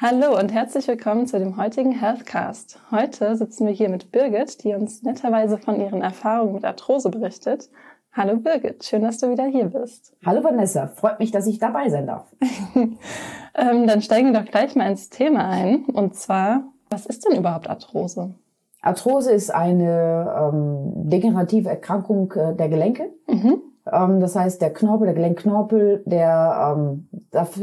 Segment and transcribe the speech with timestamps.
[0.00, 2.78] Hallo und herzlich willkommen zu dem heutigen Healthcast.
[2.92, 7.68] Heute sitzen wir hier mit Birgit, die uns netterweise von ihren Erfahrungen mit Arthrose berichtet.
[8.12, 10.14] Hallo Birgit, schön, dass du wieder hier bist.
[10.24, 12.32] Hallo Vanessa, freut mich, dass ich dabei sein darf.
[12.76, 15.86] ähm, dann steigen wir doch gleich mal ins Thema ein.
[15.86, 18.36] Und zwar, was ist denn überhaupt Arthrose?
[18.80, 23.10] Arthrose ist eine ähm, degenerative Erkrankung äh, der Gelenke.
[23.26, 23.62] Mhm.
[23.92, 27.08] Ähm, das heißt, der Knorpel, der Gelenkknorpel, der ähm,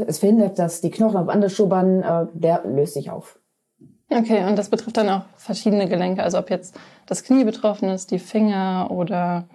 [0.06, 3.38] es verhindert, dass die Knochen auf andere schubbern, äh, der löst sich auf.
[4.10, 8.12] Okay, und das betrifft dann auch verschiedene Gelenke, also ob jetzt das Knie betroffen ist,
[8.12, 9.48] die Finger oder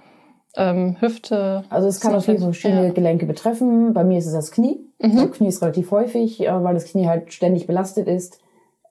[0.58, 1.64] ähm, Hüfte.
[1.70, 2.94] Also es kann auf jeden Fall verschiedene ja.
[2.94, 3.94] Gelenke betreffen.
[3.94, 4.86] Bei mir ist es das Knie.
[5.00, 5.16] Mhm.
[5.16, 8.42] Das Knie ist relativ häufig, äh, weil das Knie halt ständig belastet ist.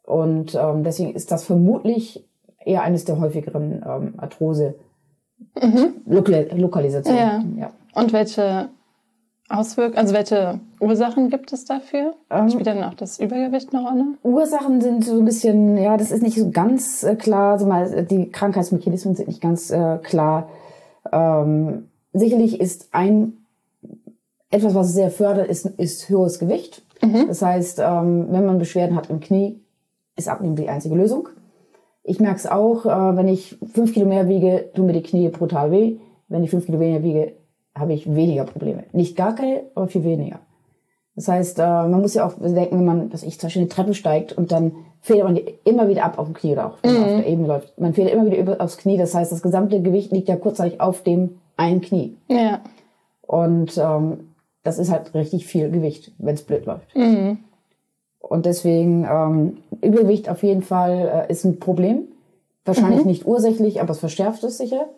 [0.05, 2.27] Und ähm, deswegen ist das vermutlich
[2.65, 4.77] eher eines der häufigeren ähm, Arthrose
[5.61, 5.95] mhm.
[6.07, 7.57] Lokal Lokalisationen.
[7.57, 7.63] Ja.
[7.63, 7.71] ja.
[7.95, 8.69] Und welche
[9.49, 12.15] Auswirkungen, also welche Ursachen gibt es dafür?
[12.31, 14.05] Ähm, Spielt dann auch das Übergewicht eine Rolle?
[14.23, 17.59] Ursachen sind so ein bisschen, ja, das ist nicht so ganz äh, klar.
[17.59, 20.49] So mal, die Krankheitsmechanismen sind nicht ganz äh, klar.
[21.13, 23.33] Ähm, sicherlich ist ein
[24.51, 26.83] etwas, was sehr fördert, ist, ist höheres Gewicht.
[27.03, 27.27] Mhm.
[27.29, 29.61] Das heißt, ähm, wenn man Beschwerden hat im Knie,
[30.17, 31.29] ist Abnehmen die einzige Lösung.
[32.11, 35.29] Ich merke es auch, äh, wenn ich fünf Kilo mehr wiege, tun mir die Knie
[35.29, 35.99] brutal weh.
[36.27, 37.35] Wenn ich fünf Kilo weniger wiege,
[37.73, 38.83] habe ich weniger Probleme.
[38.93, 40.41] Nicht gar keine, aber viel weniger.
[41.15, 43.69] Das heißt, äh, man muss ja auch denken, wenn man, was ich zum Beispiel eine
[43.69, 46.95] Treppe steigt und dann fährt man immer wieder ab auf dem Knie oder auch wenn
[46.95, 47.17] man auf mhm.
[47.19, 47.79] der Ebene läuft.
[47.79, 48.97] Man fährt immer wieder über, aufs Knie.
[48.97, 52.17] Das heißt, das gesamte Gewicht liegt ja kurzzeitig auf dem einen Knie.
[52.27, 52.61] Ja.
[53.23, 56.97] Und ähm, das ist halt richtig viel Gewicht, wenn es blöd läuft.
[56.97, 57.39] Mhm.
[58.21, 62.09] Und deswegen ähm, Übergewicht auf jeden Fall äh, ist ein Problem.
[62.65, 63.07] Wahrscheinlich mhm.
[63.11, 64.89] nicht ursächlich, aber es verschärft es sicher.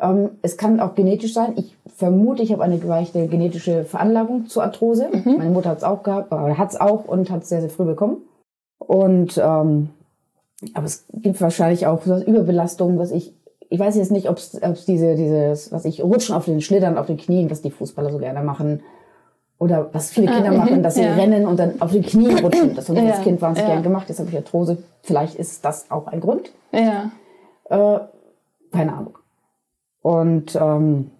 [0.00, 1.54] Ähm, es kann auch genetisch sein.
[1.56, 5.08] Ich vermute, ich habe eine leichte genetische Veranlagung zur Arthrose.
[5.12, 5.36] Mhm.
[5.38, 7.70] Meine Mutter hat es auch gehabt, oder hat es auch und hat es sehr, sehr
[7.70, 8.18] früh bekommen.
[8.78, 9.90] Und ähm,
[10.74, 13.34] aber es gibt wahrscheinlich auch Überbelastung, was ich
[13.70, 17.06] ich weiß jetzt nicht, ob es diese dieses was ich rutschen auf den Schlittern auf
[17.06, 18.82] den Knien, was die Fußballer so gerne machen
[19.58, 21.14] oder was viele Kinder ah, machen, dass sie ja.
[21.14, 22.74] rennen und dann auf den Knien rutschen.
[22.74, 23.12] Das habe ich ja.
[23.12, 23.74] als Kind wahnsinnig ja.
[23.74, 24.08] gern gemacht.
[24.08, 24.78] Jetzt habe ich Arthrose.
[25.02, 26.50] Vielleicht ist das auch ein Grund.
[26.72, 27.10] Ja.
[27.68, 28.00] Äh,
[28.72, 29.18] keine Ahnung.
[30.02, 31.10] Und ähm,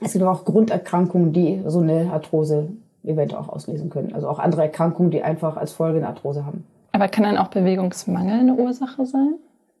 [0.00, 2.68] es gibt auch Grunderkrankungen, die so eine Arthrose
[3.04, 4.12] eventuell auch auslesen können.
[4.14, 6.64] Also auch andere Erkrankungen, die einfach als Folge eine Arthrose haben.
[6.92, 9.34] Aber kann dann auch Bewegungsmangel eine Ursache sein?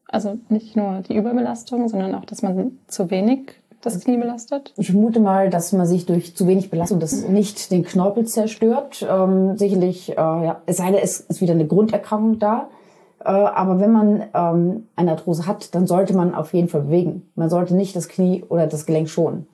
[0.08, 4.72] Also nicht nur die Überbelastung, sondern auch, dass man zu wenig das Knie belastet?
[4.76, 9.06] Ich vermute mal, dass man sich durch zu wenig Belastung das nicht den Knorpel zerstört.
[9.08, 12.68] Ähm, sicherlich, äh, ja, es sei denn, es ist wieder eine Grunderkrankung da.
[13.20, 17.30] Äh, aber wenn man ähm, eine Arthrose hat, dann sollte man auf jeden Fall bewegen.
[17.34, 19.46] Man sollte nicht das Knie oder das Gelenk schonen.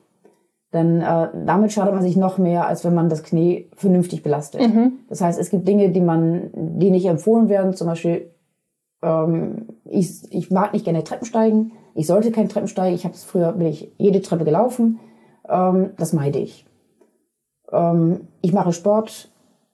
[0.73, 4.61] Denn äh, damit schadet man sich noch mehr, als wenn man das Knie vernünftig belastet.
[4.61, 4.93] Mhm.
[5.07, 7.73] Das heißt, es gibt Dinge, die man, die nicht empfohlen werden.
[7.73, 8.31] Zum Beispiel,
[9.03, 11.73] ähm, ich, ich mag nicht gerne Treppen steigen.
[11.95, 12.95] Ich sollte kein Treppen steigen.
[12.95, 14.99] Ich habe früher bin ich jede Treppe gelaufen.
[15.47, 16.65] Ähm, das meide ich.
[17.71, 19.29] Ähm, ich mache Sport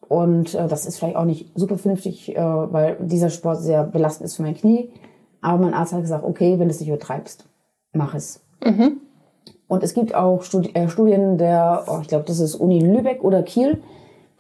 [0.08, 4.26] und äh, das ist vielleicht auch nicht super vernünftig, äh, weil dieser Sport sehr belastend
[4.26, 4.92] ist für mein Knie.
[5.42, 7.48] Aber mein Arzt hat gesagt, okay, wenn du es nicht übertreibst,
[7.94, 8.44] mach es.
[8.64, 9.02] Mhm.
[9.68, 13.24] Und es gibt auch Studi äh, Studien der, oh, ich glaube, das ist Uni Lübeck
[13.24, 13.82] oder Kiel,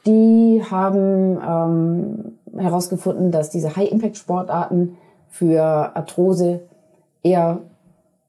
[0.05, 4.97] die haben ähm, herausgefunden, dass diese High-Impact-Sportarten
[5.27, 6.61] für Arthrose
[7.23, 7.59] eher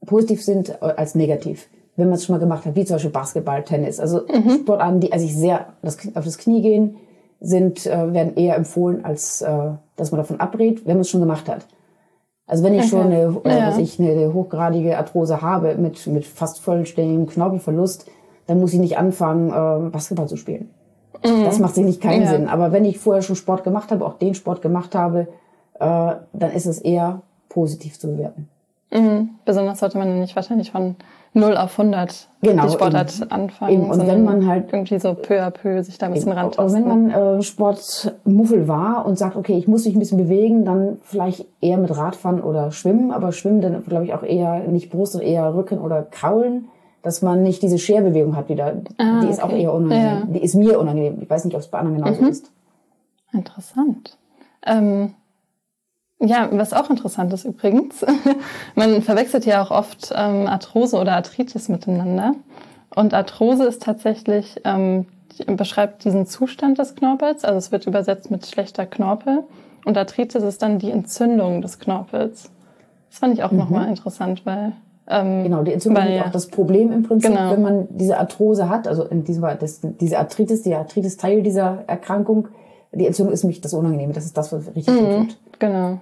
[0.06, 1.68] positiv sind als negativ.
[1.96, 4.00] Wenn man es schon mal gemacht hat, wie zum Beispiel Basketball, Tennis.
[4.00, 4.60] Also mhm.
[4.62, 6.96] Sportarten, die also sehr das, auf das Knie gehen,
[7.40, 11.20] sind, äh, werden eher empfohlen, als äh, dass man davon abrät, wenn man es schon
[11.20, 11.66] gemacht hat.
[12.46, 12.88] Also wenn ich okay.
[12.88, 13.78] schon eine, äh, ja.
[13.78, 18.06] ich, eine hochgradige Arthrose habe mit, mit fast vollständigem Knorpelverlust,
[18.46, 20.70] dann muss ich nicht anfangen, äh, Basketball zu spielen.
[21.24, 21.44] Mhm.
[21.44, 22.30] Das macht sicherlich keinen ja.
[22.30, 22.48] Sinn.
[22.48, 25.28] Aber wenn ich vorher schon Sport gemacht habe, auch den Sport gemacht habe,
[25.78, 28.48] äh, dann ist es eher positiv zu bewerten.
[28.90, 29.30] Mhm.
[29.44, 30.96] Besonders sollte man nicht wahrscheinlich von
[31.32, 33.30] 0 auf 100 genau, die Sportart eben.
[33.30, 33.72] anfangen.
[33.72, 33.90] Eben.
[33.90, 36.64] Und wenn man halt irgendwie so peu à peu sich da ein bisschen rantasten.
[36.64, 40.64] Und wenn man äh, Sportmuffel war und sagt, okay, ich muss mich ein bisschen bewegen,
[40.64, 44.90] dann vielleicht eher mit Radfahren oder Schwimmen, aber Schwimmen dann glaube ich auch eher nicht
[44.90, 46.68] Brust, sondern eher Rücken oder Kraulen,
[47.02, 48.74] dass man nicht diese Scherbewegung hat wieder.
[48.98, 49.54] Ah, die ist okay.
[49.54, 50.04] auch eher unangenehm.
[50.04, 50.22] Ja.
[50.34, 51.18] Die ist mir unangenehm.
[51.22, 52.28] Ich weiß nicht, ob es bei anderen genauso mhm.
[52.28, 52.50] ist.
[53.32, 54.18] Interessant.
[54.66, 55.14] Ähm
[56.20, 58.04] ja, was auch interessant ist übrigens,
[58.74, 62.34] man verwechselt ja auch oft ähm, Arthrose oder Arthritis miteinander.
[62.94, 65.06] Und Arthrose ist tatsächlich, ähm,
[65.46, 69.44] beschreibt diesen Zustand des Knorpels, also es wird übersetzt mit schlechter Knorpel.
[69.86, 72.50] Und Arthritis ist dann die Entzündung des Knorpels.
[73.08, 73.58] Das fand ich auch mhm.
[73.58, 74.72] nochmal interessant, weil
[75.06, 77.52] ähm, genau, die Entzündung weil, ist auch das Problem im Prinzip, genau.
[77.52, 81.84] wenn man diese Arthrose hat, also in diesem, das, diese Arthritis, die Arthritis Teil dieser
[81.86, 82.48] Erkrankung,
[82.92, 85.38] Die Entzündung ist nämlich das Unangenehme, das ist das, was richtig mhm, tut.
[85.58, 85.98] Genau.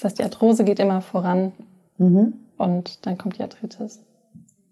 [0.00, 1.52] Das heißt, die Arthrose geht immer voran
[1.98, 2.32] mhm.
[2.56, 4.00] und dann kommt die Arthritis.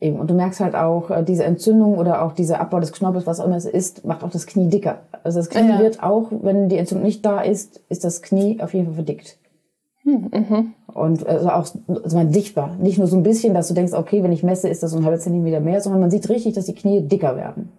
[0.00, 0.18] Eben.
[0.18, 3.40] Und du merkst halt auch, äh, diese Entzündung oder auch dieser Abbau des Knorpels, was
[3.40, 5.00] auch immer es ist, macht auch das Knie dicker.
[5.24, 5.78] Also das Knie ja.
[5.80, 9.36] wird auch, wenn die Entzündung nicht da ist, ist das Knie auf jeden Fall verdickt.
[10.04, 10.74] Hm, mhm.
[10.86, 11.66] Und also auch
[12.04, 12.76] also sichtbar.
[12.76, 14.96] Nicht nur so ein bisschen, dass du denkst, okay, wenn ich messe, ist das so
[14.96, 17.70] ein halber Zentimeter mehr, sondern man sieht richtig, dass die Knie dicker werden.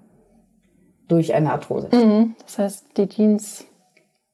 [1.08, 1.88] Durch eine Arthrose.
[1.92, 2.36] Mhm.
[2.46, 3.66] Das heißt, die Jeans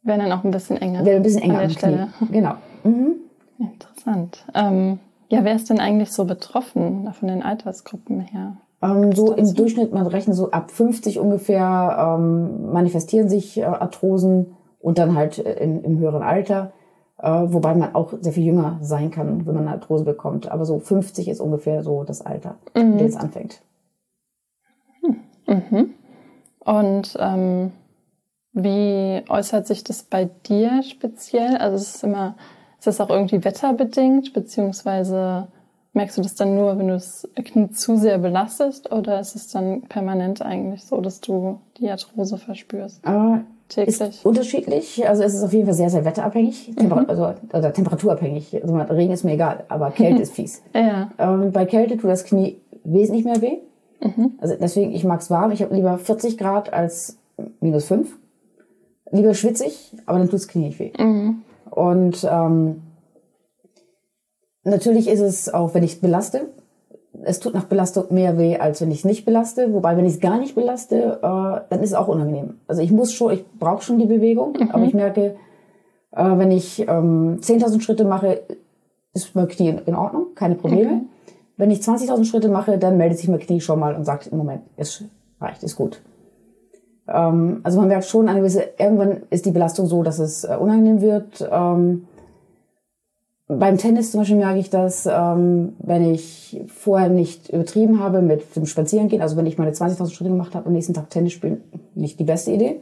[0.03, 1.06] werden dann auch ein bisschen enger.
[1.06, 2.07] Werden ein bisschen enger an der Stelle.
[2.17, 2.31] Knie.
[2.31, 2.56] Genau.
[2.85, 3.15] Mhm.
[3.57, 4.45] Interessant.
[4.53, 4.99] Ähm,
[5.29, 8.57] ja, wer ist denn eigentlich so betroffen von den Altersgruppen her?
[8.81, 14.55] Ähm, so im Durchschnitt, man rechnet so ab 50 ungefähr, ähm, manifestieren sich äh, Arthrosen
[14.79, 16.73] und dann halt äh, im, im höheren Alter.
[17.17, 20.51] Äh, wobei man auch sehr viel jünger sein kann, wenn man eine Arthrose bekommt.
[20.51, 22.81] Aber so 50 ist ungefähr so das Alter, mhm.
[22.81, 23.61] in dem es anfängt.
[25.01, 25.15] Hm.
[25.47, 25.93] Mhm.
[26.59, 27.71] Und ähm,
[28.51, 31.57] wie äußert sich das bei dir speziell?
[31.57, 32.35] Also es ist immer
[32.87, 35.47] ist das auch irgendwie wetterbedingt, beziehungsweise
[35.93, 39.47] merkst du das dann nur, wenn du das Knie zu sehr belastest oder ist es
[39.49, 42.99] dann permanent eigentlich so, dass du die Arthrose verspürst?
[43.03, 43.99] Aber täglich?
[43.99, 45.07] Ist unterschiedlich.
[45.07, 47.09] Also es ist auf jeden Fall sehr, sehr wetterabhängig, Temper mhm.
[47.09, 48.61] also, also temperaturabhängig.
[48.61, 50.61] Also Regen ist mir egal, aber Kälte ist fies.
[50.75, 51.09] Ja.
[51.17, 53.57] Ähm, bei Kälte tut das Knie wesentlich mehr weh.
[54.01, 54.33] Mhm.
[54.38, 55.49] Also deswegen, ich mag es warm.
[55.49, 57.17] Ich habe lieber 40 Grad als
[57.61, 58.15] minus 5.
[59.11, 60.91] Lieber schwitzig, aber dann tut das Knie nicht weh.
[60.99, 61.41] Mhm.
[61.75, 62.81] Und ähm,
[64.63, 66.48] natürlich ist es auch, wenn ich belaste,
[67.24, 69.74] es tut nach Belastung mehr weh, als wenn ich es nicht belaste.
[69.74, 72.56] Wobei, wenn ich es gar nicht belaste, äh, dann ist es auch unangenehm.
[72.68, 74.72] Also ich muss schon, ich brauche schon die Bewegung, mhm.
[74.72, 75.36] aber ich merke,
[76.12, 78.42] äh, wenn ich ähm, 10.000 Schritte mache,
[79.13, 80.92] ist mein Knie in Ordnung, keine Probleme.
[80.92, 81.01] Okay.
[81.57, 84.38] Wenn ich 20.000 Schritte mache, dann meldet sich mein Knie schon mal und sagt, im
[84.38, 85.04] Moment, es
[85.42, 86.01] reicht, ist gut.
[87.07, 90.55] Ähm, also man merkt schon, eine gewisse, irgendwann ist die Belastung so, dass es äh,
[90.59, 91.47] unangenehm wird.
[91.51, 92.07] Ähm,
[93.47, 98.55] beim Tennis zum Beispiel merke ich das, ähm, wenn ich vorher nicht übertrieben habe mit
[98.55, 101.61] dem Spazierengehen, also wenn ich meine 20.000 Schritte gemacht habe, am nächsten Tag Tennis spielen,
[101.93, 102.81] nicht die beste Idee.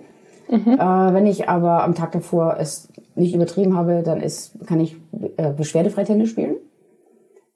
[0.50, 0.74] Mhm.
[0.80, 4.96] Äh, wenn ich aber am Tag davor es nicht übertrieben habe, dann ist, kann ich
[5.38, 6.56] äh, beschwerdefrei Tennis spielen.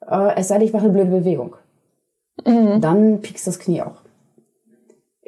[0.05, 1.55] Äh, es sei denn, ich mache eine blöde Bewegung.
[2.45, 2.81] Mhm.
[2.81, 4.01] Dann piekst das Knie auch.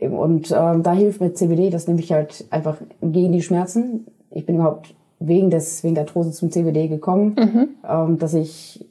[0.01, 4.07] Und ähm, da hilft mir CBD, das nehme ich halt einfach gegen die Schmerzen.
[4.31, 7.69] Ich bin überhaupt wegen des wegen der Arthrose zum CBD gekommen, mhm.
[7.87, 8.85] ähm, dass ich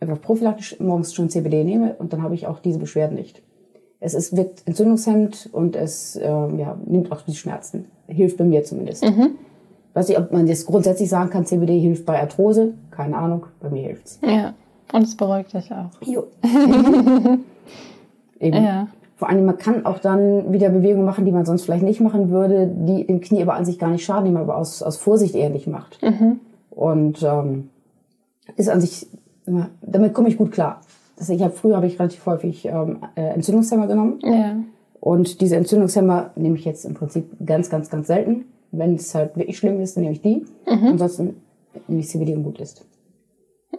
[0.00, 3.42] einfach prophylaktisch morgens schon CBD nehme und dann habe ich auch diese Beschwerden nicht.
[4.00, 7.86] Es ist, wirkt entzündungshemmend und es ähm, ja, nimmt auch die Schmerzen.
[8.06, 9.04] Hilft bei mir zumindest.
[9.04, 9.36] Mhm.
[9.94, 12.74] Weiß nicht, ob man jetzt grundsätzlich sagen kann, CBD hilft bei Arthrose.
[12.90, 14.18] Keine Ahnung, bei mir hilft's.
[14.26, 14.52] Ja,
[14.92, 15.90] und es beruhigt dich auch.
[16.04, 16.24] Jo.
[18.40, 18.62] Eben.
[18.62, 18.88] Ja.
[19.24, 22.28] Vor allem, man kann auch dann wieder Bewegungen machen, die man sonst vielleicht nicht machen
[22.28, 24.98] würde, die dem Knie aber an sich gar nicht schaden, die man aber aus, aus
[24.98, 26.02] Vorsicht eher nicht macht.
[26.02, 26.40] Mhm.
[26.68, 27.70] Und ähm,
[28.56, 29.06] ist an sich,
[29.80, 30.82] damit komme ich gut klar.
[31.16, 34.18] Das, ich habe früher habe ich relativ häufig ähm, äh, Entzündungshemmer genommen.
[34.20, 34.56] Ja.
[35.00, 38.44] Und diese Entzündungshemmer nehme ich jetzt im Prinzip ganz, ganz, ganz selten.
[38.72, 40.44] Wenn es halt wirklich schlimm ist, dann nehme ich die.
[40.66, 40.88] Mhm.
[40.88, 41.40] Ansonsten
[41.88, 42.84] nehme ich CBD und gut ist.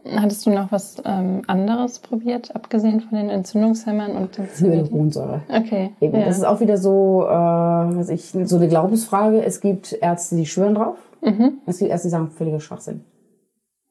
[0.08, 5.42] Hattest du noch was ähm, anderes probiert, abgesehen von den Entzündungshemmern und den Hyaluronsäure.
[5.50, 5.92] Okay.
[6.00, 6.20] Eben.
[6.20, 6.26] Ja.
[6.26, 9.44] Das ist auch wieder so, äh, was ich, so eine Glaubensfrage.
[9.44, 10.98] Es gibt Ärzte, die schwören drauf.
[11.22, 11.54] Mhm.
[11.66, 13.02] Es gibt Ärzte, die sagen, völliger Schwachsinn.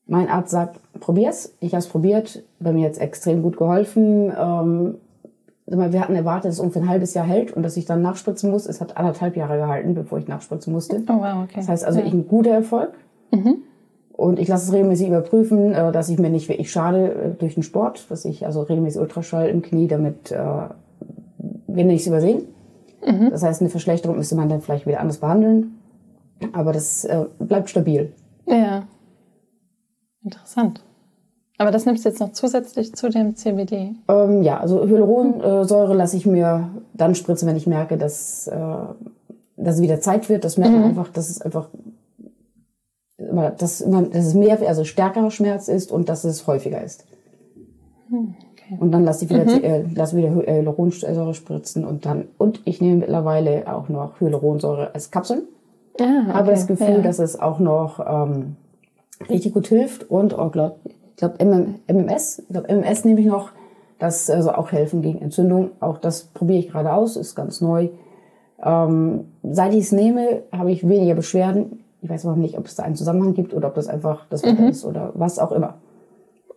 [0.07, 1.55] Mein Arzt sagt, probier's.
[1.61, 2.45] Ich habe es probiert.
[2.61, 4.33] Bei mir hat extrem gut geholfen.
[4.39, 4.97] Ähm,
[5.67, 8.51] wir hatten erwartet, dass es ungefähr ein halbes Jahr hält und dass ich dann nachspritzen
[8.51, 8.67] muss.
[8.67, 11.03] Es hat anderthalb Jahre gehalten, bevor ich nachspritzen musste.
[11.09, 11.55] Oh wow, okay.
[11.57, 12.07] Das heißt also, ja.
[12.07, 12.93] ich ein guter Erfolg.
[13.33, 13.63] Mhm.
[14.17, 17.55] Und ich lasse es regelmäßig überprüfen, äh, dass ich mir nicht wirklich schade äh, durch
[17.55, 20.39] den Sport, dass ich also regelmäßig Ultraschall im Knie, damit äh,
[21.67, 22.43] wir nichts übersehen.
[23.05, 23.31] Mhm.
[23.31, 25.79] Das heißt, eine Verschlechterung müsste man dann vielleicht wieder anders behandeln.
[26.53, 28.13] Aber das äh, bleibt stabil.
[28.47, 28.85] Ja.
[30.23, 30.83] Interessant.
[31.59, 33.95] Aber das nimmst du jetzt noch zusätzlich zu dem CBD?
[34.09, 38.57] Ähm, ja, also Hyaluronsäure lasse ich mir dann spritzen, wenn ich merke, dass, äh,
[39.57, 40.45] dass es wieder Zeit wird.
[40.45, 40.89] Das merkt man mhm.
[40.89, 41.69] einfach, dass es einfach
[43.19, 47.07] immer, dass, immer, dass es mehr, also stärkerer Schmerz ist und dass es häufiger ist.
[48.09, 48.77] Hm, okay.
[48.81, 49.65] Und dann lasse ich wieder, mhm.
[49.65, 55.11] äh, lasse wieder Hyaluronsäure spritzen und dann, und ich nehme mittlerweile auch noch Hyaluronsäure als
[55.11, 55.43] Kapseln.
[56.01, 56.33] Ah, okay.
[56.33, 57.03] Habe das Gefühl, ja.
[57.03, 58.57] dass es auch noch ähm,
[59.29, 63.53] richtig gut hilft und auch glaub, ich glaube MMS, ich glaube MMS nehme ich noch,
[63.99, 65.71] das also auch helfen gegen Entzündung.
[65.79, 67.91] Auch das probiere ich gerade aus, ist ganz neu.
[68.63, 71.84] Ähm, seit ich es nehme, habe ich weniger Beschwerden.
[72.05, 74.43] Ich weiß aber nicht, ob es da einen Zusammenhang gibt oder ob das einfach das
[74.43, 74.69] Wetter mhm.
[74.69, 75.77] ist oder was auch immer.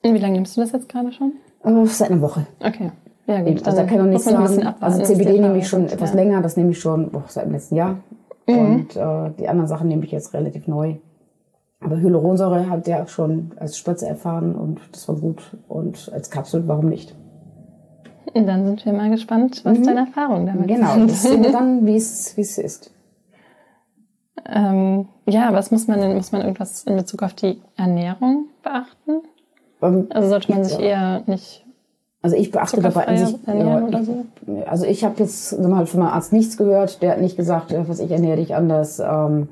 [0.03, 1.31] Und wie lange nimmst du das jetzt gerade schon?
[1.63, 2.45] Oh, seit einer Woche.
[2.59, 2.91] Okay.
[3.27, 3.65] Ja, gut.
[3.65, 4.75] Also da kann ich noch nicht sagen.
[4.81, 6.15] Also CBD nehme ich schon etwas ja.
[6.17, 7.95] länger, das nehme ich schon boah, seit dem letzten Jahr.
[8.45, 8.57] Mhm.
[8.57, 10.95] Und äh, die anderen Sachen nehme ich jetzt relativ neu.
[11.79, 15.55] Aber Hyaluronsäure hat ja schon als Spritze erfahren und das war gut.
[15.69, 17.15] Und als Kapsel, warum nicht?
[18.33, 19.83] Und dann sind wir mal gespannt, was mhm.
[19.83, 20.95] deine Erfahrungen damit genau, sind.
[20.95, 22.91] Genau, das sehen wir dann, wie es ist.
[24.49, 29.21] Ähm, ja, was muss man denn, muss man irgendwas in Bezug auf die Ernährung beachten?
[29.79, 31.65] Um, ähm, also sollte man sich eher nicht
[32.21, 34.25] also ich beachte dabei an sich, ja, so?
[34.65, 37.99] also ich habe jetzt mal von meinem Arzt nichts gehört, der hat nicht gesagt, was
[37.99, 38.99] ich ernähre dich anders.
[38.99, 39.49] Ähm,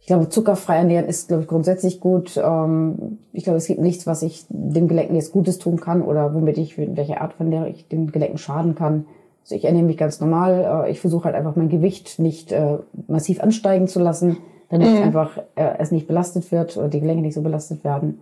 [0.00, 2.40] ich glaube, zuckerfrei ernähren ist, glaube ich, grundsätzlich gut.
[2.42, 6.34] Ähm, ich glaube, es gibt nichts, was ich dem Gelenken jetzt Gutes tun kann oder
[6.34, 9.06] womit ich, welche Art von der ich den Gelenken schaden kann.
[9.42, 10.84] Also ich ernähre mich ganz normal.
[10.86, 15.02] Äh, ich versuche halt einfach mein Gewicht nicht äh, massiv ansteigen zu lassen, damit mhm.
[15.02, 18.20] einfach äh, es nicht belastet wird oder die Gelenke nicht so belastet werden.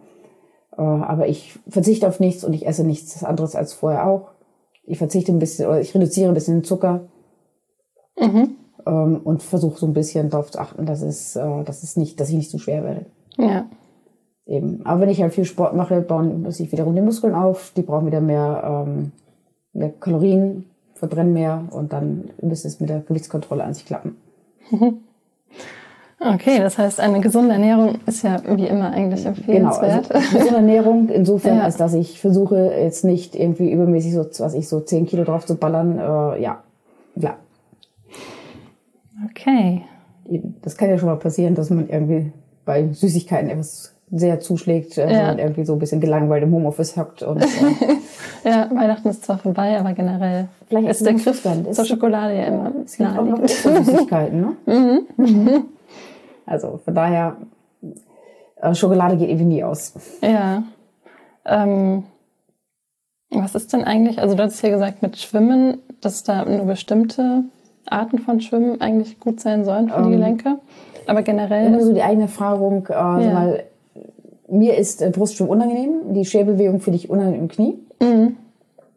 [0.76, 4.30] aber ich verzichte auf nichts und ich esse nichts anderes als vorher auch.
[4.84, 7.08] Ich verzichte ein bisschen oder ich reduziere ein bisschen den Zucker.
[8.18, 12.18] Mhm ähm, und versuche so ein bisschen darauf zu achten, dass es, dass es nicht,
[12.18, 13.06] dass ich nicht zu schwer werde.
[13.36, 13.66] Ja.
[14.50, 14.84] Eben.
[14.84, 18.06] Aber wenn ich halt viel Sport mache, bauen sich wiederum die Muskeln auf, die brauchen
[18.06, 19.12] wieder mehr, ähm,
[19.72, 20.69] mehr Kalorien,
[21.00, 24.16] verbrennen mehr und dann müsste es mit der Gewichtskontrolle an sich klappen.
[26.22, 30.08] Okay, das heißt, eine gesunde Ernährung ist ja wie immer eigentlich empfehlenswert.
[30.08, 31.64] Genau, also gesunde Ernährung insofern, ja.
[31.64, 35.46] als dass ich versuche jetzt nicht irgendwie übermäßig so, was ich so 10 Kilo drauf
[35.46, 35.98] zu ballern.
[35.98, 36.62] Äh, ja,
[37.18, 37.38] klar.
[39.30, 39.82] Okay.
[40.60, 42.32] Das kann ja schon mal passieren, dass man irgendwie
[42.66, 45.38] bei Süßigkeiten etwas sehr zuschlägt, äh, ja.
[45.38, 47.22] irgendwie so ein bisschen gelangweilt im Homeoffice hockt.
[47.22, 47.46] Und, äh
[48.44, 52.44] ja, Weihnachten ist zwar vorbei, aber generell Vielleicht ist der Griff dann zur Schokolade ja
[52.44, 54.56] immer Es gibt auch noch Süßigkeiten, ne?
[55.16, 55.64] Mhm.
[56.46, 57.36] Also von daher,
[58.56, 59.94] äh, Schokolade geht irgendwie nie aus.
[60.20, 60.64] Ja.
[61.44, 62.02] Ähm,
[63.30, 67.44] was ist denn eigentlich, also du hast ja gesagt mit Schwimmen, dass da nur bestimmte
[67.86, 70.58] Arten von Schwimmen eigentlich gut sein sollen für die ähm, Gelenke.
[71.06, 71.66] Aber generell.
[71.66, 73.32] Immer so die eigene Erfahrung, äh, ja.
[73.32, 73.64] mal,
[74.50, 77.78] mir ist äh, Brustschwimmen unangenehm, die Schäbebewegung finde ich unangenehm im Knie.
[78.00, 78.36] Mhm.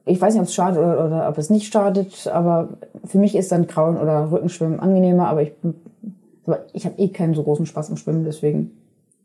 [0.05, 2.69] Ich weiß nicht, ob es schadet oder, oder ob es nicht schadet, aber
[3.05, 5.53] für mich ist dann Krauen oder Rückenschwimmen angenehmer, aber ich,
[6.73, 8.71] ich habe eh keinen so großen Spaß im Schwimmen, deswegen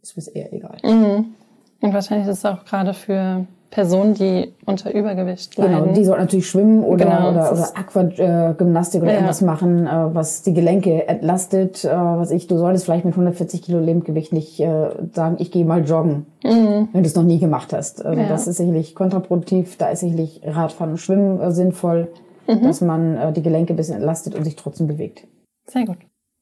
[0.02, 0.78] ist mir eher egal.
[0.84, 1.34] Mhm.
[1.80, 5.82] Und wahrscheinlich ist es auch gerade für Personen, die unter Übergewicht genau, leiden.
[5.84, 9.16] Genau, die sollten natürlich schwimmen oder, genau, oder, oder Aquagymnastik oder ja.
[9.16, 11.84] irgendwas machen, äh, was die Gelenke entlastet.
[11.84, 15.66] Äh, was ich, du solltest vielleicht mit 140 Kilo Lebendgewicht nicht äh, sagen, ich gehe
[15.66, 16.88] mal joggen, mhm.
[16.92, 18.04] wenn du es noch nie gemacht hast.
[18.04, 18.28] Also ja.
[18.28, 19.76] das ist sicherlich kontraproduktiv.
[19.76, 22.08] Da ist sicherlich Radfahren und Schwimmen sinnvoll,
[22.46, 22.62] mhm.
[22.62, 25.26] dass man die Gelenke ein bisschen entlastet und sich trotzdem bewegt.
[25.66, 25.98] Sehr gut.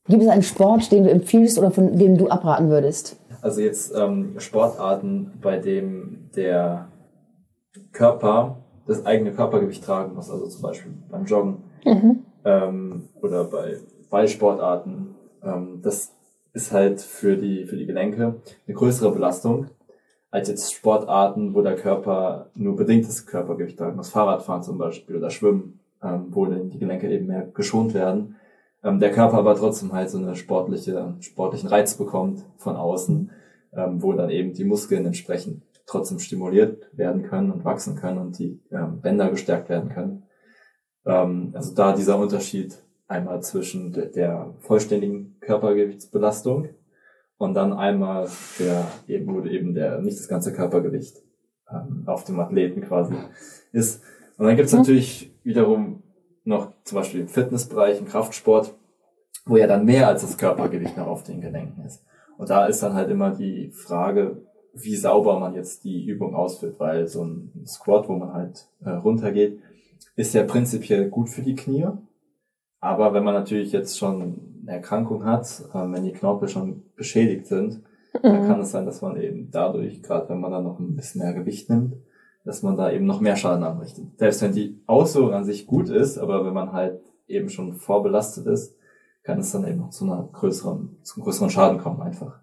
[0.09, 3.16] Gibt es einen Sport, den du empfiehlst oder von dem du abraten würdest?
[3.42, 6.87] Also jetzt ähm, Sportarten, bei dem der
[7.97, 12.25] Körper das eigene Körpergewicht tragen muss, also zum Beispiel beim Joggen mhm.
[12.45, 13.79] ähm, oder bei
[14.11, 15.15] Ballsportarten.
[15.43, 16.12] Ähm, das
[16.53, 18.37] ist halt für die, für die Gelenke
[18.67, 19.67] eine größere Belastung
[20.31, 24.11] als jetzt Sportarten, wo der Körper nur bedingtes Körpergewicht tragen muss.
[24.11, 28.37] Fahrradfahren zum Beispiel oder Schwimmen, ähm, wo dann die Gelenke eben mehr geschont werden.
[28.85, 33.31] Ähm, der Körper aber trotzdem halt so eine sportliche, sportlichen Reiz bekommt von außen,
[33.73, 38.38] ähm, wo dann eben die Muskeln entsprechend trotzdem stimuliert werden können und wachsen können und
[38.38, 40.25] die ähm, Bänder gestärkt werden können.
[41.05, 42.76] Ähm, also da dieser Unterschied
[43.09, 46.69] einmal zwischen de der vollständigen Körpergewichtsbelastung
[47.38, 48.28] und dann einmal
[48.59, 51.23] der eben wurde eben der nicht das ganze Körpergewicht
[51.71, 53.14] ähm, auf dem Athleten quasi
[53.73, 54.02] ist.
[54.38, 54.81] Und dann gibt's mhm.
[54.81, 56.02] natürlich wiederum
[56.45, 58.75] noch zum Beispiel im Fitnessbereich, im Kraftsport,
[59.47, 62.05] wo ja dann mehr als das Körpergewicht noch auf den Gelenken ist.
[62.38, 64.46] Und da ist dann halt immer die Frage,
[64.83, 68.90] wie sauber man jetzt die Übung ausführt, weil so ein Squat, wo man halt äh,
[68.90, 69.61] runtergeht,
[70.16, 71.87] ist ja prinzipiell gut für die Knie.
[72.80, 77.47] Aber wenn man natürlich jetzt schon eine Erkrankung hat, äh, wenn die Knorpel schon beschädigt
[77.47, 77.83] sind,
[78.14, 78.23] mhm.
[78.23, 81.23] dann kann es sein, dass man eben dadurch, gerade wenn man dann noch ein bisschen
[81.23, 81.95] mehr Gewicht nimmt,
[82.45, 84.18] dass man da eben noch mehr Schaden anrichtet.
[84.18, 88.47] Selbst wenn die Ausführung an sich gut ist, aber wenn man halt eben schon vorbelastet
[88.47, 88.76] ist,
[89.25, 92.40] kann es dann eben noch zu einer größeren, zu einem größeren Schaden kommen einfach.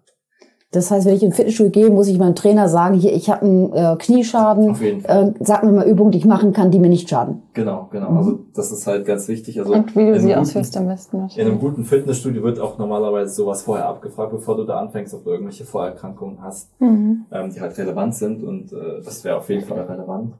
[0.74, 3.42] Das heißt, wenn ich im Fitnessstudio gehe, muss ich meinem Trainer sagen, hier, ich habe
[3.42, 4.70] einen äh, Knieschaden.
[4.70, 5.34] Auf jeden Fall.
[5.38, 7.42] Äh, sag mir mal Übungen, die ich machen kann, die mir nicht schaden.
[7.52, 8.10] Genau, genau.
[8.10, 8.16] Mhm.
[8.16, 9.60] Also das ist halt ganz wichtig.
[9.60, 11.28] Also Und wie du sie ausführst am besten.
[11.36, 15.24] In einem guten Fitnessstudio wird auch normalerweise sowas vorher abgefragt, bevor du da anfängst, ob
[15.24, 17.26] du irgendwelche Vorerkrankungen hast, mhm.
[17.30, 18.42] ähm, die halt relevant sind.
[18.42, 20.34] Und äh, das wäre auf jeden Fall relevant,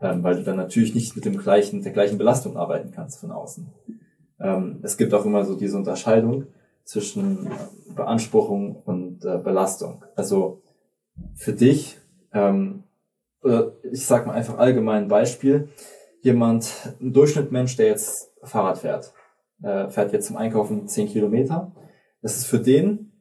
[0.00, 3.32] ähm, weil du dann natürlich nicht mit dem gleichen, der gleichen Belastung arbeiten kannst von
[3.32, 3.66] außen.
[4.40, 6.44] Ähm, es gibt auch immer so diese Unterscheidung
[6.84, 7.50] zwischen
[7.94, 10.04] Beanspruchung und äh, Belastung.
[10.16, 10.62] Also
[11.34, 11.98] für dich,
[12.32, 12.84] ähm,
[13.90, 15.68] ich sag mal einfach allgemein ein Beispiel,
[16.20, 19.12] jemand, ein Durchschnittmensch, der jetzt Fahrrad fährt,
[19.62, 21.72] äh, fährt jetzt zum Einkaufen 10 Kilometer.
[22.20, 23.12] Das ist für den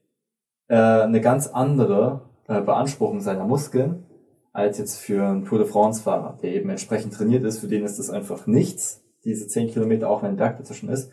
[0.68, 4.06] äh, eine ganz andere äh, Beanspruchung seiner Muskeln
[4.54, 7.60] als jetzt für einen Tour de France-Fahrer, der eben entsprechend trainiert ist.
[7.60, 11.12] Für den ist das einfach nichts, diese 10 Kilometer, auch wenn ein Berg dazwischen ist.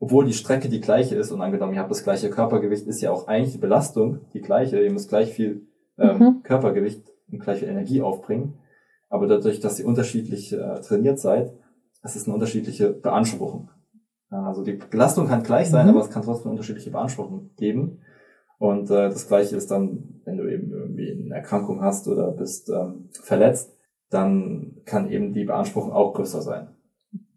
[0.00, 3.10] Obwohl die Strecke die gleiche ist und angenommen, ihr habt das gleiche Körpergewicht, ist ja
[3.10, 4.80] auch eigentlich die Belastung die gleiche.
[4.80, 5.66] Ihr müsst gleich viel
[5.98, 6.42] ähm, mhm.
[6.44, 8.58] Körpergewicht und gleich viel Energie aufbringen.
[9.08, 11.52] Aber dadurch, dass ihr unterschiedlich äh, trainiert seid,
[12.02, 13.70] es ist eine unterschiedliche Beanspruchung.
[14.30, 15.94] Also die Belastung kann gleich sein, mhm.
[15.94, 18.00] aber es kann trotzdem unterschiedliche Beanspruchungen geben.
[18.58, 22.68] Und äh, das gleiche ist dann, wenn du eben irgendwie eine Erkrankung hast oder bist
[22.70, 23.76] ähm, verletzt,
[24.10, 26.68] dann kann eben die Beanspruchung auch größer sein.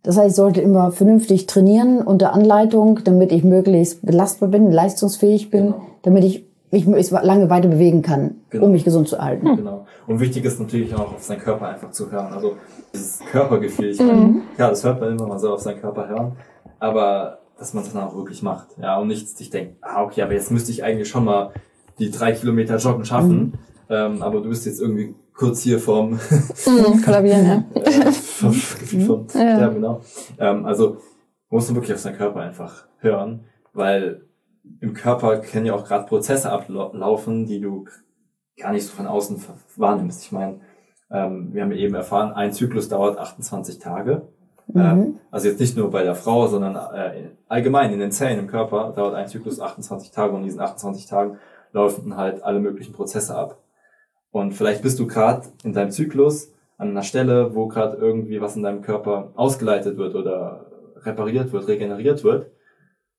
[0.03, 5.51] Das heißt, ich sollte immer vernünftig trainieren unter Anleitung, damit ich möglichst belastbar bin, leistungsfähig
[5.51, 5.81] bin, genau.
[6.01, 8.65] damit ich mich möglichst lange weiter bewegen kann, genau.
[8.65, 9.57] um mich gesund zu halten.
[9.57, 9.85] Genau.
[10.07, 12.33] Und wichtig ist natürlich auch auf seinen Körper einfach zu hören.
[12.33, 12.55] Also
[12.93, 14.41] dieses Körpergefühl, ich meine, mhm.
[14.57, 16.31] ja, das hört man immer, man soll auf seinen Körper hören,
[16.79, 18.69] aber dass man es dann auch wirklich macht.
[18.81, 21.51] Ja, und nicht sich denkt, ah, okay, aber jetzt müsste ich eigentlich schon mal
[21.99, 23.53] die drei Kilometer Joggen schaffen, mhm.
[23.89, 27.81] ähm, aber du bist jetzt irgendwie kurz hier vom mhm, Kollabieren, ja.
[27.81, 29.59] äh, vom, vom, ja.
[29.59, 30.01] ja, genau.
[30.39, 30.97] Ähm, also
[31.49, 34.25] muss man wirklich auf seinen Körper einfach hören, weil
[34.79, 37.85] im Körper können ja auch gerade Prozesse ablaufen, die du
[38.57, 39.43] gar nicht so von außen
[39.75, 40.23] wahrnimmst.
[40.23, 40.61] Ich meine,
[41.09, 44.27] ähm, wir haben eben erfahren, ein Zyklus dauert 28 Tage.
[44.67, 44.81] Mhm.
[44.81, 48.47] Ähm, also jetzt nicht nur bei der Frau, sondern äh, allgemein in den Zellen im
[48.47, 51.37] Körper dauert ein Zyklus 28 Tage und in diesen 28 Tagen
[51.73, 53.57] laufen halt alle möglichen Prozesse ab.
[54.31, 58.55] Und vielleicht bist du gerade in deinem Zyklus an einer Stelle, wo gerade irgendwie was
[58.55, 60.71] in deinem Körper ausgeleitet wird oder
[61.03, 62.51] repariert wird, regeneriert wird.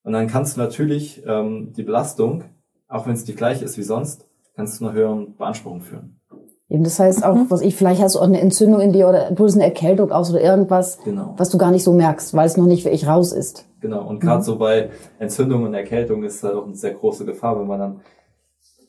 [0.02, 2.44] Und dann kannst du natürlich ähm, die Belastung,
[2.88, 4.26] auch wenn es die gleiche ist wie sonst,
[4.56, 6.20] kannst du einer höheren Beanspruchung führen.
[6.68, 7.50] Eben, das heißt auch, mhm.
[7.50, 10.10] was ich, vielleicht hast du auch eine Entzündung in dir oder du hast eine Erkältung
[10.10, 11.34] aus oder irgendwas, genau.
[11.36, 13.66] was du gar nicht so merkst, weil es noch nicht wirklich raus ist.
[13.80, 14.08] Genau.
[14.08, 14.44] Und gerade mhm.
[14.44, 18.00] so bei Entzündung und Erkältung ist halt auch eine sehr große Gefahr, wenn man dann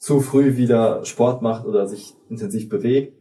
[0.03, 3.17] zu früh wieder Sport macht oder sich intensiv bewegt,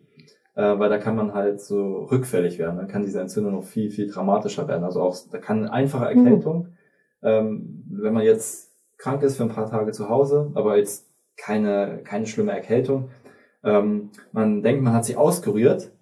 [0.56, 2.76] äh, weil da kann man halt so rückfällig werden.
[2.76, 4.82] Dann kann diese Entzündung noch viel, viel dramatischer werden.
[4.82, 6.26] Also auch, da kann eine einfache mhm.
[6.26, 6.66] Erkältung, mhm.
[7.22, 12.00] ähm, wenn man jetzt krank ist für ein paar Tage zu Hause, aber jetzt keine,
[12.02, 13.10] keine schlimme Erkältung,
[13.62, 15.92] ähm, man denkt, man hat sich ausgerührt,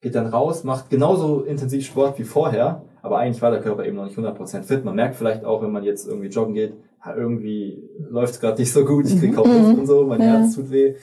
[0.00, 3.94] geht dann raus, macht genauso intensiv Sport wie vorher, aber eigentlich war der Körper eben
[3.94, 4.84] noch nicht 100% fit.
[4.84, 6.74] Man merkt vielleicht auch, wenn man jetzt irgendwie joggen geht,
[7.14, 9.78] irgendwie läuft es gerade nicht so gut, ich kriege kaum Luft mhm.
[9.80, 10.26] und so, mein ja.
[10.26, 10.94] Herz tut weh.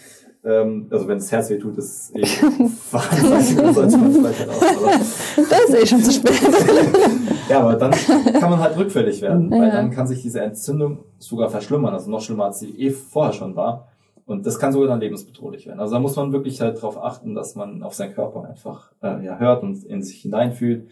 [0.45, 2.43] Ähm, also wenn das Herz weh tut, ist es eh
[2.91, 5.49] Warnzeichen, sollte man vielleicht halt auch.
[5.49, 6.41] Das ist eh schon zu spät.
[7.49, 9.59] ja, aber dann kann man halt rückfällig werden, ja.
[9.59, 13.33] weil dann kann sich diese Entzündung sogar verschlimmern, also noch schlimmer als sie eh vorher
[13.33, 13.87] schon war.
[14.25, 15.79] Und das kann sogar dann lebensbedrohlich werden.
[15.79, 19.23] Also da muss man wirklich halt darauf achten, dass man auf seinen Körper einfach äh,
[19.25, 20.87] ja, hört und in sich hineinfühlt.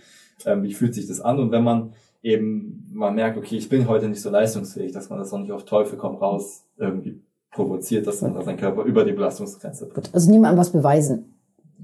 [0.45, 1.39] Ähm, wie fühlt sich das an?
[1.39, 5.19] Und wenn man eben mal merkt, okay, ich bin heute nicht so leistungsfähig, dass man
[5.19, 9.11] das auch nicht auf Teufel komm raus irgendwie provoziert, dass man sein Körper über die
[9.11, 10.13] Belastungsgrenze bringt.
[10.13, 11.33] Also niemandem was beweisen.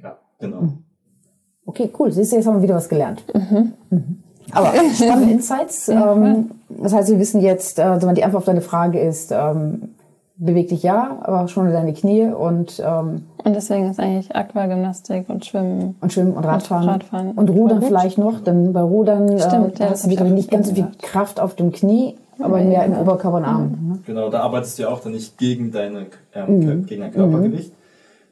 [0.01, 0.61] Ja, genau.
[0.61, 0.83] Mhm.
[1.65, 2.11] Okay, cool.
[2.11, 3.23] Siehst du, jetzt haben wir wieder was gelernt.
[3.33, 3.73] Mhm.
[3.89, 4.23] Mhm.
[4.51, 5.89] Aber spannende Insights.
[5.97, 9.95] Ähm, das heißt, wir wissen jetzt, äh, die Antwort auf deine Frage ist, ähm,
[10.37, 15.45] beweg dich ja, aber schon deine Knie und ähm, und deswegen ist eigentlich Aquagymnastik und
[15.45, 19.79] Schwimmen und Schwimmen und Radfahren und, Radfahren und Rudern vielleicht noch, denn bei Rudern Stimmt,
[19.79, 22.93] äh, ja, hast du nicht ganz so viel Kraft auf dem Knie, aber mehr im
[22.97, 23.63] Oberkörper und Arm.
[23.63, 24.03] Mhm.
[24.05, 26.85] Genau, da arbeitest du ja auch dann nicht gegen deine ähm, mhm.
[26.85, 27.75] gegen dein Körpergewicht, mhm.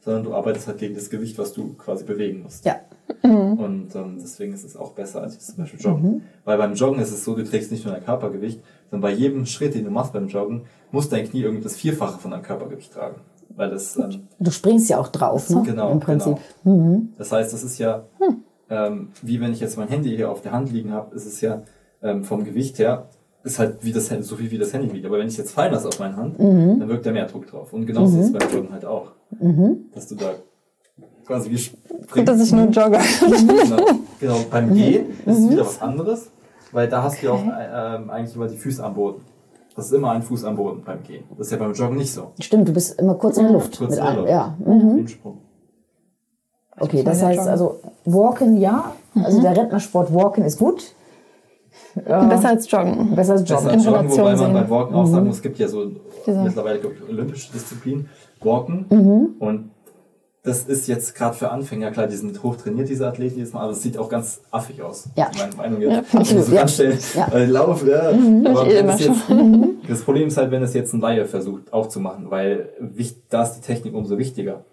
[0.02, 2.66] sondern du arbeitest halt gegen das Gewicht, was du quasi bewegen musst.
[2.66, 2.76] Ja.
[3.24, 3.54] Mhm.
[3.54, 6.12] Und ähm, deswegen ist es auch besser als zum Beispiel Joggen.
[6.12, 6.22] Mhm.
[6.44, 9.46] Weil beim Joggen ist es so, du trägst nicht nur dein Körpergewicht, sondern bei jedem
[9.46, 12.94] Schritt, den du machst beim Joggen, muss dein Knie irgendwie das Vierfache von deinem Körpergewicht
[12.94, 13.16] tragen.
[13.56, 15.64] Weil das, ähm, du springst ja auch drauf, ne?
[15.66, 16.38] Genau, im Prinzip.
[16.64, 16.76] Genau.
[16.76, 17.10] Mhm.
[17.18, 18.44] Das heißt, das ist ja, hm.
[18.70, 21.40] ähm, wie wenn ich jetzt mein Handy hier auf der Hand liegen habe, ist es
[21.42, 21.62] ja
[22.02, 23.08] ähm, vom Gewicht her,
[23.44, 25.06] ist halt wie das so viel wie das Handy wiegt.
[25.06, 26.80] Aber wenn ich jetzt fallen lasse auf meine Hand, mhm.
[26.80, 27.72] dann wirkt da mehr Druck drauf.
[27.72, 28.22] Und genauso mhm.
[28.22, 29.12] ist es beim Joggen halt auch.
[29.40, 29.86] Mhm.
[29.94, 30.34] Dass du da
[31.26, 32.12] quasi wie springst.
[32.12, 32.98] Gut, dass ich nur jogge.
[33.30, 33.86] genau.
[34.20, 34.40] genau.
[34.50, 35.52] Beim Gehen ist es mhm.
[35.52, 36.30] wieder was anderes,
[36.72, 39.22] weil da hast du ja auch äh, eigentlich immer die Füße am Boden.
[39.76, 41.26] Das ist immer ein Fuß am Boden beim Gehen.
[41.38, 42.32] Das ist ja beim Joggen nicht so.
[42.40, 43.78] Stimmt, du bist immer kurz in der Luft.
[43.78, 44.30] Kurz in der Luft.
[44.30, 44.56] Ja.
[44.60, 45.06] Mhm.
[46.78, 48.94] Okay, das heißt also, Walken ja.
[49.16, 50.94] Also der Rentnersport Walken ist gut.
[51.96, 53.16] Besser als Joggen.
[53.16, 53.66] Besser als Joggen.
[53.66, 55.28] Besser als Joggen, wobei man beim Walken auch sagen mhm.
[55.28, 55.92] muss, es gibt ja so
[56.26, 56.42] Diese.
[56.42, 58.10] mittlerweile glaube ich, olympische Disziplinen,
[58.42, 58.86] Walken.
[58.90, 59.36] Mhm.
[59.40, 59.72] Und
[60.46, 63.72] das ist jetzt gerade für Anfänger, klar, die sind hochtrainiert, diese Athleten jetzt mal, aber
[63.72, 65.10] es sieht auch ganz affig aus.
[65.16, 65.32] Ja.
[65.38, 66.14] Meine Meinung jetzt.
[66.14, 67.28] Ja, also so ganz schnell ja.
[67.30, 68.12] äh, laufen, ja.
[68.12, 69.22] Mhm, aber eh das, jetzt,
[69.90, 72.70] das Problem ist halt, wenn es jetzt ein Laie versucht auch zu machen, weil
[73.30, 74.64] da ist die Technik umso wichtiger.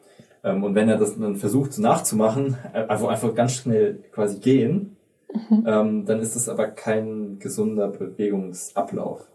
[0.44, 2.56] Ähm, und wenn er das dann versucht nachzumachen,
[2.88, 4.96] also einfach ganz schnell quasi gehen,
[5.32, 5.64] mhm.
[5.66, 9.26] ähm, dann ist es aber kein gesunder Bewegungsablauf.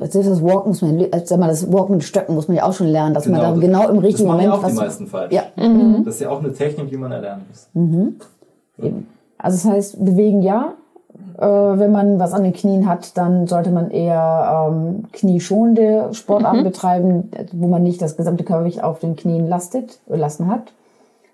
[0.00, 2.64] Das, das Walken muss man, also sag mal, das Walken mit Stöcken muss man ja
[2.64, 4.48] auch schon lernen, dass genau, man da genau im richtigen Moment.
[4.48, 5.32] Das machen ja auch die meisten falsch.
[5.32, 5.42] Ja.
[5.56, 6.04] Mhm.
[6.04, 7.68] Das ist ja auch eine Technik, die man erlernen muss.
[7.74, 8.16] Mhm.
[9.38, 10.74] Also das heißt, bewegen ja.
[11.38, 16.60] Äh, wenn man was an den Knien hat, dann sollte man eher ähm, knieschonende Sportarten
[16.60, 16.64] mhm.
[16.64, 20.72] betreiben, wo man nicht das gesamte Körpergewicht auf den Knien lastet, lassen hat,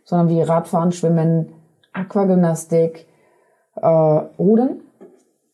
[0.05, 1.49] sondern wie Radfahren, Schwimmen,
[1.93, 3.07] Aquagymnastik,
[3.77, 4.81] äh, Rudern.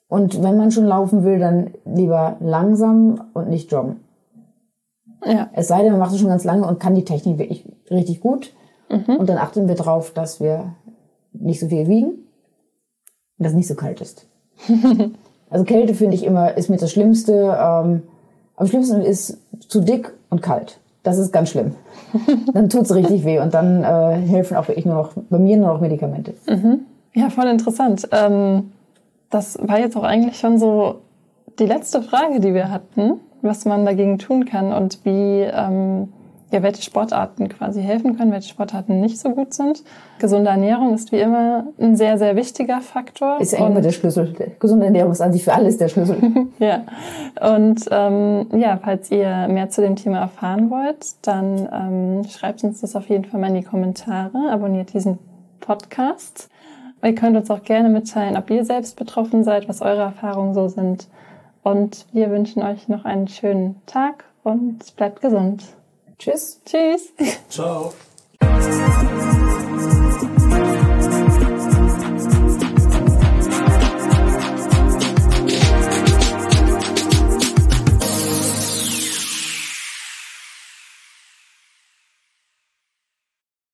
[0.09, 3.97] Und wenn man schon laufen will, dann lieber langsam und nicht joggen.
[5.25, 5.51] Ja.
[5.53, 8.21] Es sei denn, man macht es schon ganz lange und kann die Technik wirklich richtig
[8.21, 8.55] gut.
[8.89, 9.17] Mhm.
[9.17, 10.73] Und dann achten wir darauf, dass wir
[11.33, 14.27] nicht so viel wiegen und dass es nicht so kalt ist.
[15.51, 17.57] also Kälte finde ich immer, ist mir das Schlimmste.
[17.61, 18.03] Ähm,
[18.57, 20.81] am schlimmsten ist zu dick und kalt.
[21.03, 21.75] Das ist ganz schlimm.
[22.55, 25.59] dann tut es richtig weh und dann äh, helfen auch wirklich nur noch, bei mir
[25.59, 26.35] nur noch Medikamente.
[26.49, 26.81] Mhm.
[27.15, 28.09] Ja, voll interessant.
[28.11, 28.73] Ähm
[29.31, 31.01] das war jetzt auch eigentlich schon so
[31.59, 36.13] die letzte Frage, die wir hatten, was man dagegen tun kann und wie, ähm,
[36.51, 39.83] ja, welche Sportarten quasi helfen können, welche Sportarten nicht so gut sind.
[40.19, 43.39] Gesunde Ernährung ist wie immer ein sehr, sehr wichtiger Faktor.
[43.41, 44.35] Ist ja immer der Schlüssel.
[44.59, 46.17] Gesunde Ernährung ist an sich für alles der Schlüssel.
[46.59, 46.85] ja.
[47.41, 52.81] Und ähm, ja, falls ihr mehr zu dem Thema erfahren wollt, dann ähm, schreibt uns
[52.81, 55.19] das auf jeden Fall mal in die Kommentare, abonniert diesen
[55.61, 56.49] Podcast.
[57.03, 60.69] Ihr könnt uns auch gerne mitteilen, ob ihr selbst betroffen seid, was eure Erfahrungen so
[60.69, 61.09] sind.
[61.63, 65.65] Und wir wünschen euch noch einen schönen Tag und bleibt gesund.
[66.19, 66.61] Tschüss.
[66.65, 67.13] Tschüss.
[67.49, 67.93] Ciao.